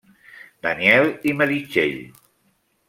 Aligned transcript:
Daniel 0.67 1.13
i 1.33 1.37
Meritxell. 1.43 1.97